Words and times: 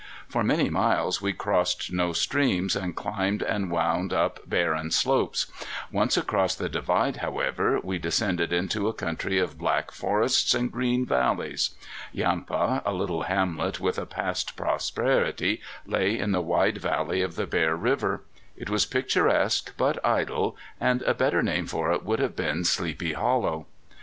For 0.27 0.43
many 0.43 0.67
miles 0.71 1.21
we 1.21 1.31
crossed 1.31 1.93
no 1.93 2.11
streams, 2.11 2.75
and 2.75 2.95
climbed 2.95 3.43
and 3.43 3.69
wound 3.69 4.11
up 4.11 4.39
barren 4.49 4.89
slopes. 4.89 5.45
Once 5.91 6.17
across 6.17 6.55
the 6.55 6.67
divide, 6.67 7.17
however, 7.17 7.79
we 7.83 7.99
descended 7.99 8.51
into 8.51 8.87
a 8.87 8.93
country 8.95 9.37
of 9.37 9.59
black 9.59 9.91
forests 9.91 10.55
and 10.55 10.71
green 10.71 11.05
valleys. 11.05 11.75
Yampa, 12.13 12.81
a 12.83 12.91
little 12.93 13.21
hamlet 13.21 13.79
with 13.79 13.99
a 13.99 14.07
past 14.07 14.55
prosperity, 14.55 15.61
lay 15.85 16.17
in 16.17 16.31
the 16.31 16.41
wide 16.41 16.79
valley 16.79 17.21
of 17.21 17.35
the 17.35 17.45
Bear 17.45 17.75
River. 17.75 18.23
It 18.57 18.71
was 18.71 18.87
picturesque 18.87 19.71
but 19.77 20.03
idle, 20.03 20.57
and 20.79 21.03
a 21.03 21.13
better 21.13 21.43
name 21.43 21.67
for 21.67 21.91
it 21.93 22.03
would 22.03 22.17
have 22.17 22.35
been 22.35 22.63
Sleepy 22.65 23.13
Hollow. 23.13 23.67